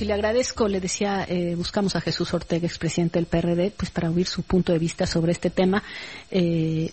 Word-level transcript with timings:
y 0.00 0.04
le 0.04 0.14
agradezco, 0.14 0.68
le 0.68 0.80
decía, 0.80 1.24
eh, 1.28 1.54
buscamos 1.56 1.96
a 1.96 2.00
Jesús 2.00 2.32
Ortega, 2.34 2.66
expresidente 2.66 3.18
del 3.18 3.26
PRD, 3.26 3.72
pues 3.76 3.90
para 3.90 4.10
oír 4.10 4.26
su 4.26 4.42
punto 4.42 4.72
de 4.72 4.78
vista 4.78 5.06
sobre 5.06 5.32
este 5.32 5.50
tema. 5.50 5.82
Eh, 6.30 6.92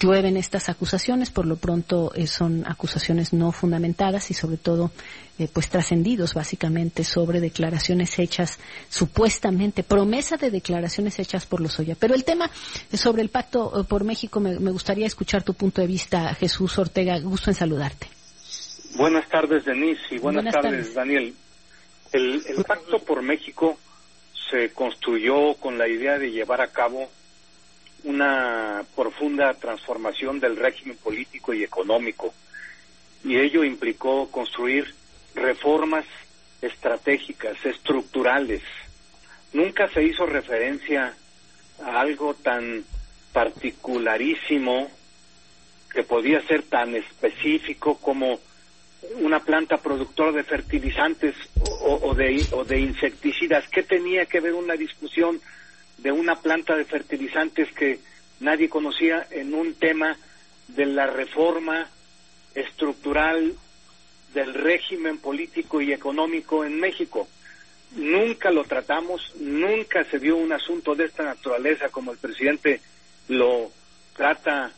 llueven 0.00 0.36
estas 0.36 0.68
acusaciones, 0.68 1.30
por 1.30 1.46
lo 1.46 1.56
pronto 1.56 2.12
eh, 2.14 2.26
son 2.26 2.64
acusaciones 2.66 3.32
no 3.32 3.52
fundamentadas 3.52 4.30
y 4.30 4.34
sobre 4.34 4.56
todo 4.56 4.90
eh, 5.38 5.48
pues 5.52 5.68
trascendidos 5.68 6.34
básicamente 6.34 7.04
sobre 7.04 7.40
declaraciones 7.40 8.18
hechas 8.18 8.58
supuestamente, 8.88 9.82
promesa 9.82 10.36
de 10.36 10.50
declaraciones 10.50 11.18
hechas 11.18 11.46
por 11.46 11.60
los 11.60 11.78
Oya. 11.78 11.96
Pero 11.98 12.14
el 12.14 12.24
tema 12.24 12.50
sobre 12.92 13.22
el 13.22 13.28
pacto 13.28 13.80
eh, 13.80 13.84
por 13.84 14.04
México 14.04 14.40
me, 14.40 14.56
gustaría 14.70 15.06
escuchar 15.06 15.42
tu 15.42 15.54
punto 15.54 15.80
de 15.80 15.86
vista, 15.86 16.34
Jesús 16.34 16.76
Ortega. 16.78 17.18
Gusto 17.20 17.50
en 17.50 17.54
saludarte. 17.54 18.08
Buenas 18.96 19.28
tardes, 19.28 19.64
Denise, 19.64 20.00
y 20.10 20.18
buenas, 20.18 20.54
tardes, 20.54 20.94
Daniel. 20.94 21.34
El, 22.12 22.64
pacto 22.66 22.98
por 23.00 23.22
México 23.22 23.78
se 24.50 24.72
construyó 24.72 25.54
con 25.54 25.76
la 25.78 25.88
idea 25.88 26.18
de 26.18 26.30
llevar 26.30 26.60
a 26.60 26.72
cabo 26.72 27.10
una 28.04 28.84
profunda 28.94 29.54
transformación 29.54 30.38
del 30.38 30.56
régimen 30.56 30.96
político 30.98 31.52
y 31.52 31.64
económico 31.64 32.32
y 33.24 33.38
ello 33.38 33.64
implicó 33.64 34.30
construir 34.30 34.94
reformas 35.34 36.04
estratégicas, 36.62 37.56
estructurales. 37.64 38.62
Nunca 39.52 39.88
se 39.88 40.04
hizo 40.04 40.26
referencia 40.26 41.14
a 41.82 42.00
algo 42.00 42.34
tan 42.34 42.84
particularísimo 43.32 44.88
que 45.92 46.02
podía 46.04 46.40
ser 46.46 46.62
tan 46.62 46.94
específico 46.94 47.98
como 47.98 48.38
una 49.20 49.40
planta 49.40 49.78
productora 49.78 50.32
de 50.32 50.44
fertilizantes 50.44 51.34
o, 51.86 52.14
de, 52.14 52.46
o 52.52 52.64
de 52.64 52.80
insecticidas. 52.80 53.64
¿Qué 53.68 53.82
tenía 53.82 54.26
que 54.26 54.40
ver 54.40 54.54
una 54.54 54.74
discusión 54.74 55.40
de 55.98 56.12
una 56.12 56.36
planta 56.36 56.76
de 56.76 56.84
fertilizantes 56.84 57.72
que 57.72 58.00
nadie 58.40 58.68
conocía 58.68 59.26
en 59.30 59.54
un 59.54 59.74
tema 59.74 60.16
de 60.68 60.86
la 60.86 61.06
reforma 61.06 61.88
estructural 62.54 63.54
del 64.34 64.54
régimen 64.54 65.18
político 65.18 65.80
y 65.80 65.92
económico 65.92 66.64
en 66.64 66.78
México. 66.78 67.28
Nunca 67.92 68.50
lo 68.50 68.64
tratamos, 68.64 69.32
nunca 69.40 70.04
se 70.04 70.18
dio 70.18 70.36
un 70.36 70.52
asunto 70.52 70.94
de 70.94 71.04
esta 71.04 71.24
naturaleza 71.24 71.88
como 71.88 72.12
el 72.12 72.18
presidente 72.18 72.80
lo 73.28 73.70
trata 74.14 74.72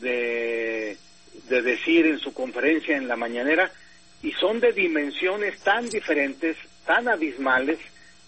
de, 0.00 0.96
de 1.48 1.62
decir 1.62 2.06
en 2.06 2.18
su 2.18 2.32
conferencia 2.32 2.96
en 2.96 3.08
la 3.08 3.16
mañanera, 3.16 3.70
y 4.22 4.32
son 4.32 4.60
de 4.60 4.72
dimensiones 4.72 5.58
tan 5.60 5.88
diferentes, 5.88 6.56
tan 6.86 7.08
abismales, 7.08 7.78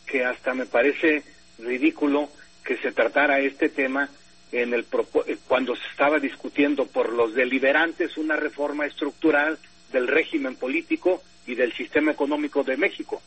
que 0.06 0.24
hasta 0.24 0.54
me 0.54 0.66
parece 0.66 1.22
ridículo 1.58 2.28
que 2.64 2.76
se 2.78 2.92
tratara 2.92 3.40
este 3.40 3.68
tema 3.68 4.08
en 4.52 4.74
el 4.74 4.86
eh, 5.26 5.36
cuando 5.48 5.74
se 5.74 5.86
estaba 5.90 6.18
discutiendo 6.18 6.86
por 6.86 7.12
los 7.12 7.34
deliberantes 7.34 8.16
una 8.16 8.36
reforma 8.36 8.86
estructural 8.86 9.58
del 9.92 10.08
régimen 10.08 10.56
político 10.56 11.22
y 11.46 11.54
del 11.54 11.72
sistema 11.72 12.12
económico 12.12 12.62
de 12.62 12.76
México. 12.76 13.20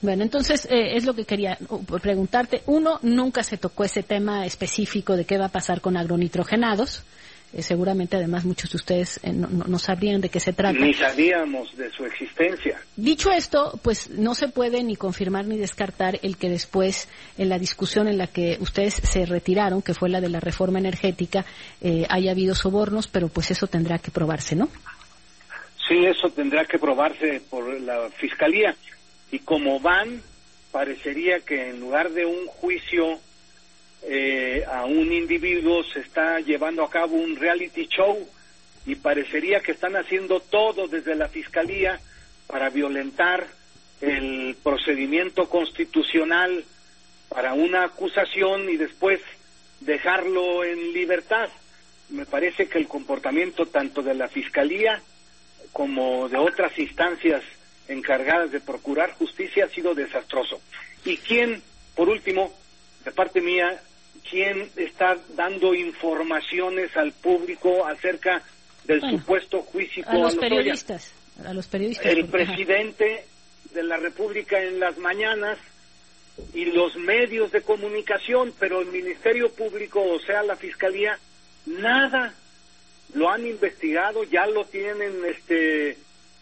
Bueno, 0.00 0.22
entonces 0.22 0.66
eh, 0.66 0.96
es 0.96 1.04
lo 1.04 1.14
que 1.14 1.24
quería 1.24 1.58
uh, 1.68 1.84
preguntarte. 1.98 2.62
Uno, 2.66 3.00
nunca 3.02 3.42
se 3.42 3.58
tocó 3.58 3.84
ese 3.84 4.02
tema 4.02 4.46
específico 4.46 5.16
de 5.16 5.24
qué 5.24 5.38
va 5.38 5.46
a 5.46 5.50
pasar 5.50 5.80
con 5.80 5.96
agronitrogenados. 5.96 7.02
Eh, 7.52 7.62
seguramente 7.62 8.16
además 8.16 8.44
muchos 8.44 8.70
de 8.70 8.76
ustedes 8.76 9.20
eh, 9.22 9.32
no, 9.32 9.78
sabrían 9.78 10.20
de 10.20 10.28
qué 10.28 10.38
se 10.38 10.52
trata. 10.52 10.78
Ni 10.78 10.92
sabíamos 10.92 11.74
de 11.76 11.90
su 11.90 12.04
existencia. 12.04 12.78
Dicho 12.94 13.32
esto, 13.32 13.80
pues 13.82 14.10
no 14.10 14.34
se 14.34 14.48
puede 14.48 14.82
ni 14.82 14.96
confirmar 14.96 15.46
ni 15.46 15.56
descartar 15.56 16.18
el 16.22 16.36
que 16.36 16.50
después, 16.50 17.08
en 17.38 17.48
la 17.48 17.58
discusión 17.58 18.06
en 18.06 18.18
la 18.18 18.26
que 18.26 18.58
ustedes 18.60 18.94
se 18.94 19.24
retiraron, 19.24 19.80
que 19.80 19.94
fue 19.94 20.10
la 20.10 20.20
de 20.20 20.28
la 20.28 20.40
reforma 20.40 20.78
energética, 20.78 21.46
eh, 21.80 22.04
haya 22.10 22.32
habido 22.32 22.54
sobornos, 22.54 23.08
pero 23.08 23.28
pues 23.28 23.50
eso 23.50 23.66
tendrá 23.66 23.98
que 23.98 24.10
probarse, 24.10 24.54
¿no? 24.54 24.68
Sí, 25.88 26.04
eso 26.04 26.28
tendrá 26.28 26.66
que 26.66 26.78
probarse 26.78 27.40
por 27.48 27.80
la 27.80 28.10
Fiscalía. 28.10 28.76
Y 29.32 29.38
como 29.38 29.80
van, 29.80 30.20
parecería 30.70 31.40
que 31.40 31.70
en 31.70 31.80
lugar 31.80 32.10
de 32.10 32.26
un 32.26 32.46
juicio 32.46 33.20
eh, 34.02 34.64
a 34.70 34.84
un 34.84 35.12
individuo 35.12 35.82
se 35.84 36.00
está 36.00 36.40
llevando 36.40 36.84
a 36.84 36.90
cabo 36.90 37.16
un 37.16 37.36
reality 37.36 37.86
show 37.88 38.28
y 38.86 38.94
parecería 38.94 39.60
que 39.60 39.72
están 39.72 39.96
haciendo 39.96 40.40
todo 40.40 40.88
desde 40.88 41.14
la 41.14 41.28
fiscalía 41.28 42.00
para 42.46 42.70
violentar 42.70 43.46
el 44.00 44.56
procedimiento 44.62 45.48
constitucional 45.48 46.64
para 47.28 47.54
una 47.54 47.84
acusación 47.84 48.70
y 48.70 48.76
después 48.76 49.20
dejarlo 49.80 50.64
en 50.64 50.92
libertad. 50.92 51.48
Me 52.08 52.24
parece 52.24 52.68
que 52.68 52.78
el 52.78 52.88
comportamiento 52.88 53.66
tanto 53.66 54.02
de 54.02 54.14
la 54.14 54.28
fiscalía 54.28 55.02
como 55.72 56.28
de 56.28 56.38
otras 56.38 56.78
instancias 56.78 57.42
encargadas 57.88 58.50
de 58.50 58.60
procurar 58.60 59.12
justicia 59.12 59.66
ha 59.66 59.68
sido 59.68 59.94
desastroso. 59.94 60.60
¿Y 61.04 61.18
quién, 61.18 61.62
por 61.94 62.08
último, 62.08 62.52
de 63.04 63.12
parte 63.12 63.40
mía, 63.40 63.80
quién 64.28 64.70
está 64.76 65.16
dando 65.34 65.74
informaciones 65.74 66.96
al 66.96 67.12
público 67.12 67.86
acerca 67.86 68.42
del 68.84 69.00
supuesto 69.02 69.62
juicio 69.62 70.02
a 70.06 70.16
los, 70.16 70.36
periodistas, 70.36 71.12
a 71.44 71.52
los 71.52 71.66
periodistas. 71.66 72.06
El 72.06 72.26
presidente 72.26 73.26
de 73.72 73.82
la 73.82 73.96
República 73.98 74.60
en 74.62 74.80
las 74.80 74.96
mañanas 74.98 75.58
y 76.54 76.66
los 76.66 76.96
medios 76.96 77.50
de 77.52 77.62
comunicación, 77.62 78.54
pero 78.58 78.80
el 78.80 78.88
Ministerio 78.88 79.52
Público, 79.52 80.02
o 80.02 80.20
sea, 80.20 80.42
la 80.42 80.56
Fiscalía, 80.56 81.18
nada. 81.66 82.34
Lo 83.14 83.30
han 83.30 83.46
investigado, 83.46 84.22
ya 84.24 84.46
lo 84.46 84.66
tienen 84.66 85.24
este 85.24 85.96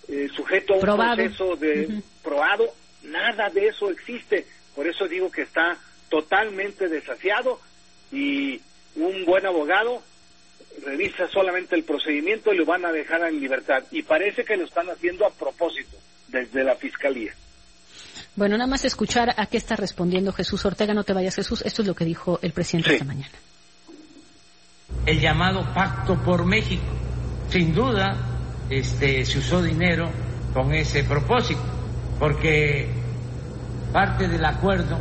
eh, 0.08 0.28
sujeto 0.34 0.74
a 0.74 0.76
un 0.76 0.82
proceso 0.82 1.54
de 1.56 2.02
probado, 2.22 2.66
nada 3.04 3.48
de 3.50 3.68
eso 3.68 3.88
existe. 3.90 4.46
Por 4.74 4.86
eso 4.88 5.06
digo 5.06 5.30
que 5.30 5.42
está 5.42 5.78
totalmente 6.08 6.88
desafiado 6.88 7.60
y 8.12 8.60
un 8.96 9.24
buen 9.24 9.46
abogado 9.46 10.02
revisa 10.84 11.26
solamente 11.28 11.74
el 11.74 11.84
procedimiento 11.84 12.52
y 12.52 12.58
lo 12.58 12.64
van 12.64 12.84
a 12.84 12.92
dejar 12.92 13.22
en 13.22 13.40
libertad. 13.40 13.82
Y 13.90 14.02
parece 14.02 14.44
que 14.44 14.56
lo 14.56 14.64
están 14.64 14.88
haciendo 14.88 15.26
a 15.26 15.30
propósito 15.30 15.96
desde 16.28 16.64
la 16.64 16.76
Fiscalía. 16.76 17.32
Bueno, 18.34 18.56
nada 18.56 18.68
más 18.68 18.84
escuchar 18.84 19.34
a 19.36 19.46
qué 19.46 19.56
está 19.56 19.76
respondiendo 19.76 20.32
Jesús 20.32 20.64
Ortega. 20.64 20.92
No 20.92 21.04
te 21.04 21.12
vayas, 21.12 21.34
Jesús. 21.34 21.62
Esto 21.62 21.82
es 21.82 21.88
lo 21.88 21.94
que 21.94 22.04
dijo 22.04 22.38
el 22.42 22.52
presidente 22.52 22.92
esta 22.92 23.04
mañana. 23.04 23.32
El 25.06 25.20
llamado 25.20 25.64
Pacto 25.74 26.22
por 26.22 26.44
México. 26.44 26.84
Sin 27.48 27.74
duda, 27.74 28.16
este, 28.68 29.24
se 29.24 29.38
usó 29.38 29.62
dinero 29.62 30.10
con 30.52 30.74
ese 30.74 31.04
propósito, 31.04 31.62
porque 32.18 32.88
parte 33.92 34.26
del 34.28 34.44
acuerdo 34.44 34.98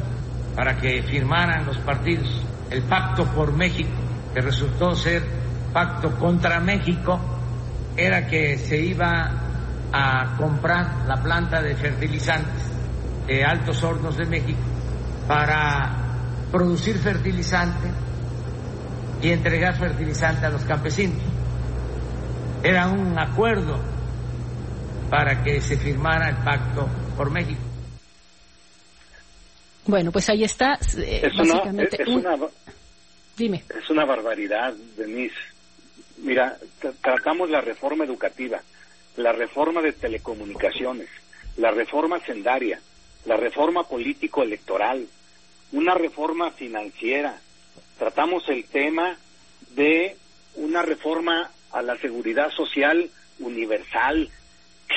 para 0.55 0.79
que 0.79 1.01
firmaran 1.03 1.65
los 1.65 1.77
partidos 1.79 2.41
el 2.69 2.83
pacto 2.83 3.25
por 3.25 3.53
México, 3.53 3.91
que 4.33 4.41
resultó 4.41 4.95
ser 4.95 5.23
pacto 5.73 6.11
contra 6.17 6.59
México, 6.59 7.19
era 7.97 8.27
que 8.27 8.57
se 8.57 8.77
iba 8.77 9.31
a 9.91 10.35
comprar 10.37 11.05
la 11.07 11.15
planta 11.21 11.61
de 11.61 11.75
fertilizantes 11.75 12.71
de 13.27 13.43
Altos 13.43 13.81
Hornos 13.83 14.17
de 14.17 14.25
México 14.25 14.59
para 15.27 16.05
producir 16.51 16.97
fertilizante 16.97 17.89
y 19.21 19.31
entregar 19.31 19.75
fertilizante 19.75 20.45
a 20.45 20.49
los 20.49 20.63
campesinos. 20.63 21.21
Era 22.61 22.87
un 22.87 23.17
acuerdo 23.17 23.79
para 25.09 25.43
que 25.43 25.61
se 25.61 25.77
firmara 25.77 26.29
el 26.29 26.37
pacto 26.37 26.87
por 27.15 27.31
México. 27.31 27.61
Bueno, 29.87 30.11
pues 30.11 30.29
ahí 30.29 30.43
está. 30.43 30.79
Eh, 30.97 31.21
es 31.23 31.37
básicamente 31.37 32.03
una, 32.07 32.37
Dime. 33.37 33.63
Es 33.69 33.89
una 33.89 34.05
barbaridad, 34.05 34.73
Denise. 34.95 35.35
Mira, 36.17 36.57
tratamos 37.01 37.49
la 37.49 37.61
reforma 37.61 38.05
educativa, 38.05 38.61
la 39.17 39.33
reforma 39.33 39.81
de 39.81 39.91
telecomunicaciones, 39.91 41.09
la 41.57 41.71
reforma 41.71 42.19
sendaria, 42.21 42.79
la 43.25 43.35
reforma 43.35 43.83
político-electoral, 43.83 45.05
una 45.73 45.93
reforma 45.93 46.51
financiera. 46.51 47.37
Tratamos 47.99 48.47
el 48.47 48.63
tema 48.65 49.17
de 49.71 50.15
una 50.55 50.81
reforma 50.81 51.51
a 51.71 51.81
la 51.81 51.97
seguridad 51.97 52.49
social 52.51 53.09
universal, 53.39 54.29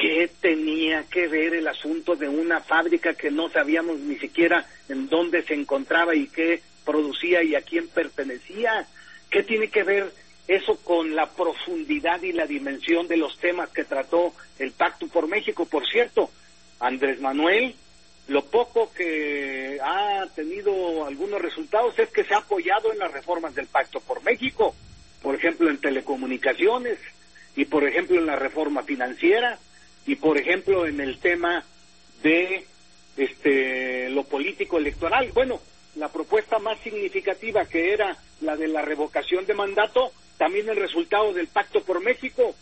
¿Qué 0.00 0.30
tenía 0.40 1.04
que 1.10 1.26
ver 1.26 1.54
el 1.54 1.66
asunto 1.66 2.14
de 2.14 2.28
una 2.28 2.60
fábrica 2.60 3.14
que 3.14 3.32
no 3.32 3.48
sabíamos 3.48 3.98
ni 3.98 4.16
siquiera 4.16 4.64
en 4.88 5.08
dónde 5.08 5.42
se 5.42 5.54
encontraba 5.54 6.14
y 6.14 6.28
qué 6.28 6.62
producía 6.84 7.42
y 7.42 7.56
a 7.56 7.62
quién 7.62 7.88
pertenecía? 7.88 8.86
¿Qué 9.28 9.42
tiene 9.42 9.68
que 9.70 9.82
ver 9.82 10.12
eso 10.46 10.76
con 10.84 11.16
la 11.16 11.28
profundidad 11.28 12.22
y 12.22 12.32
la 12.32 12.46
dimensión 12.46 13.08
de 13.08 13.16
los 13.16 13.38
temas 13.38 13.70
que 13.70 13.84
trató 13.84 14.32
el 14.60 14.70
Pacto 14.70 15.08
por 15.08 15.26
México? 15.26 15.66
Por 15.66 15.84
cierto, 15.88 16.30
Andrés 16.78 17.20
Manuel 17.20 17.74
lo 18.28 18.44
poco 18.44 18.92
que 18.92 19.80
ha 19.82 20.26
tenido 20.36 21.06
algunos 21.06 21.40
resultados 21.40 21.98
es 21.98 22.10
que 22.10 22.22
se 22.22 22.34
ha 22.34 22.38
apoyado 22.38 22.92
en 22.92 22.98
las 23.00 23.10
reformas 23.10 23.54
del 23.54 23.66
Pacto 23.66 23.98
por 24.00 24.22
México, 24.22 24.76
por 25.22 25.34
ejemplo 25.34 25.68
en 25.70 25.80
telecomunicaciones 25.80 26.98
y 27.56 27.64
por 27.64 27.82
ejemplo 27.82 28.16
en 28.16 28.26
la 28.26 28.36
reforma 28.36 28.84
financiera 28.84 29.58
y 30.08 30.16
por 30.16 30.38
ejemplo 30.38 30.86
en 30.86 31.00
el 31.00 31.18
tema 31.18 31.62
de 32.22 32.64
este 33.18 34.08
lo 34.08 34.24
político 34.24 34.78
electoral. 34.78 35.30
Bueno, 35.34 35.60
la 35.96 36.08
propuesta 36.08 36.58
más 36.58 36.80
significativa 36.80 37.66
que 37.66 37.92
era 37.92 38.16
la 38.40 38.56
de 38.56 38.68
la 38.68 38.80
revocación 38.80 39.44
de 39.44 39.52
mandato, 39.52 40.10
también 40.38 40.66
el 40.70 40.76
resultado 40.76 41.34
del 41.34 41.48
Pacto 41.48 41.82
por 41.82 42.02
México 42.02 42.54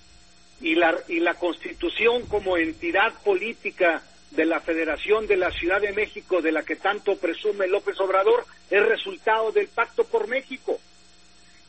y 0.60 0.74
la 0.74 0.96
y 1.06 1.20
la 1.20 1.34
Constitución 1.34 2.26
como 2.26 2.56
entidad 2.56 3.14
política 3.22 4.02
de 4.32 4.44
la 4.44 4.58
Federación 4.58 5.28
de 5.28 5.36
la 5.36 5.52
Ciudad 5.52 5.80
de 5.80 5.92
México, 5.92 6.42
de 6.42 6.50
la 6.50 6.64
que 6.64 6.74
tanto 6.74 7.16
presume 7.16 7.68
López 7.68 8.00
Obrador, 8.00 8.44
es 8.70 8.84
resultado 8.84 9.52
del 9.52 9.68
Pacto 9.68 10.02
por 10.02 10.26
México. 10.26 10.80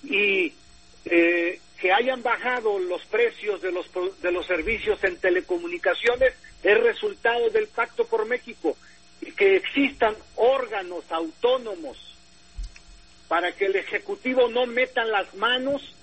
Y 0.04 0.54
hayan 1.98 2.22
bajado 2.22 2.78
los 2.78 3.04
precios 3.06 3.60
de 3.62 3.72
los, 3.72 3.88
de 4.22 4.32
los 4.32 4.46
servicios 4.46 5.04
en 5.04 5.18
telecomunicaciones 5.18 6.34
es 6.64 6.80
resultado 6.80 7.50
del 7.50 7.68
Pacto 7.68 8.06
por 8.06 8.26
México. 8.28 8.78
Y 9.22 9.32
que 9.32 9.56
existan 9.56 10.16
órganos 10.36 11.04
autónomos 11.12 11.98
para 13.28 13.52
que 13.54 13.66
el 13.66 13.76
Ejecutivo 13.76 14.48
no 14.48 14.68
meta 14.68 15.04
las 15.06 15.34
manos 15.34 15.96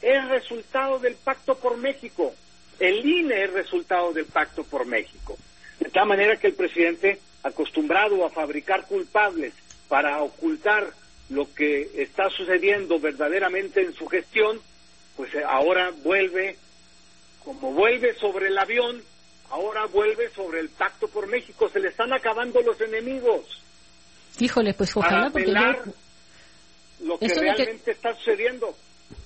es 0.00 0.26
resultado 0.28 0.98
del 0.98 1.16
Pacto 1.16 1.54
por 1.56 1.76
México. 1.76 2.34
El 2.80 3.04
INE 3.06 3.44
es 3.44 3.52
resultado 3.52 4.12
del 4.14 4.24
Pacto 4.24 4.64
por 4.64 4.86
México. 4.86 5.36
De 5.78 5.90
tal 5.90 6.06
manera 6.06 6.36
que 6.36 6.46
el 6.46 6.54
presidente, 6.54 7.20
acostumbrado 7.42 8.24
a 8.24 8.30
fabricar 8.30 8.86
culpables 8.86 9.52
para 9.88 10.22
ocultar 10.22 10.90
lo 11.28 11.52
que 11.54 11.90
está 11.96 12.30
sucediendo 12.30 12.98
verdaderamente 12.98 13.82
en 13.82 13.92
su 13.92 14.06
gestión, 14.06 14.60
pues 15.16 15.34
eh, 15.34 15.42
ahora 15.46 15.90
vuelve, 16.02 16.56
como 17.44 17.72
vuelve 17.72 18.14
sobre 18.14 18.48
el 18.48 18.58
avión, 18.58 19.02
ahora 19.50 19.86
vuelve 19.86 20.30
sobre 20.30 20.60
el 20.60 20.68
pacto 20.70 21.08
por 21.08 21.26
México. 21.26 21.68
Se 21.68 21.80
le 21.80 21.88
están 21.88 22.12
acabando 22.12 22.60
los 22.62 22.80
enemigos. 22.80 23.62
Híjole, 24.38 24.74
pues 24.74 24.96
ojalá 24.96 25.30
porque 25.30 25.52
lo 27.02 27.18
que 27.18 27.28
realmente 27.28 27.90
está 27.90 28.14
sucediendo. 28.14 28.74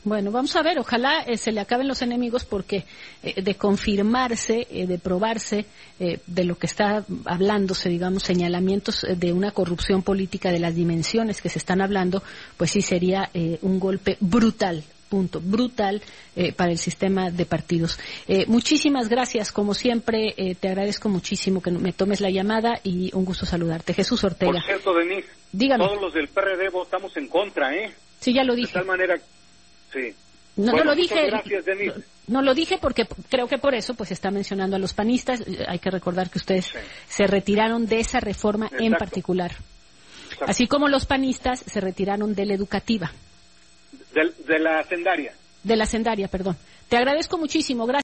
Bueno, 0.05 0.31
vamos 0.31 0.55
a 0.57 0.63
ver, 0.63 0.79
ojalá 0.79 1.23
eh, 1.23 1.37
se 1.37 1.53
le 1.53 1.61
acaben 1.61 1.89
los 1.89 2.03
enemigos 2.03 2.45
porque 2.45 2.85
eh, 3.23 3.43
de 3.43 3.55
confirmarse, 3.57 4.67
eh, 4.71 4.87
de 4.87 4.99
probarse 4.99 5.67
de 5.99 6.45
lo 6.45 6.59
que 6.59 6.67
está 6.67 7.07
hablándose, 7.25 7.89
digamos, 7.89 8.23
señalamientos 8.23 9.07
de 9.09 9.33
una 9.33 9.51
corrupción 9.51 10.03
política 10.03 10.53
de 10.53 10.59
las 10.59 10.75
dimensiones 10.75 11.41
que 11.41 11.49
se 11.49 11.59
están 11.59 11.81
hablando, 11.81 12.23
pues 12.59 12.73
sí 12.73 12.83
sería 12.83 13.31
un 13.63 13.81
golpe 13.81 14.19
brutal 14.21 14.85
punto 15.09 15.41
brutal 15.41 16.03
para 16.57 16.71
el 16.71 16.79
sistema 16.79 17.31
de 17.31 17.47
partidos. 17.47 17.99
muchísimas 18.47 19.09
gracias, 19.09 19.53
como 19.53 19.75
siempre, 19.75 20.35
te 20.61 20.69
agradezco 20.69 21.09
muchísimo 21.09 21.63
que 21.63 21.71
me 21.71 21.93
tomes 21.93 22.21
la 22.21 22.31
llamada 22.31 22.81
y 22.83 23.11
un 23.15 23.25
gusto 23.25 23.47
saludarte. 23.47 23.95
Jesús 23.95 24.23
Ortega. 24.25 24.53
Por 24.53 24.63
cierto, 24.63 24.95
Denise, 24.95 25.29
todos 25.79 26.01
los 26.01 26.15
del 26.15 26.29
PRD 26.29 26.69
votamos 26.71 27.17
en 27.17 27.29
contra, 27.29 27.75
¿eh? 27.75 27.93
Sí, 28.21 28.33
ya 28.35 28.45
lo 28.45 28.55
dije. 28.55 28.69
De 28.69 28.75
tal 28.75 28.87
manera 28.87 29.17
no, 30.57 30.73
lo 30.85 30.95
dije. 30.95 31.31
No 32.27 32.43
lo 32.43 32.55
dije 32.55 32.79
porque 32.81 33.07
creo 33.29 33.47
que 33.47 33.59
por 33.59 33.75
eso 33.75 33.95
pues 33.95 34.11
está 34.11 34.31
mencionando 34.31 34.77
a 34.77 34.79
los 34.79 34.95
panistas. 34.95 35.43
Hay 35.69 35.79
que 35.79 35.91
recordar 35.91 36.31
que 36.31 36.39
ustedes 36.39 36.73
se 37.09 37.27
retiraron 37.27 37.87
de 37.87 38.01
esa 38.01 38.21
reforma 38.21 38.71
en 38.79 38.93
particular. 38.93 39.53
Así 40.47 40.67
como 40.67 40.89
los 40.89 41.07
panistas 41.07 41.61
se 41.61 41.81
retiraron 41.81 42.35
de 42.35 42.47
la 42.47 42.55
educativa. 42.55 43.13
De, 44.17 44.59
la 44.59 44.83
sendaria. 44.85 45.35
De 45.63 45.77
la 45.77 45.85
sendaria, 45.85 46.29
perdón. 46.29 46.57
Te 46.89 46.97
agradezco 46.97 47.37
muchísimo. 47.37 47.87
Gracias. 47.87 47.95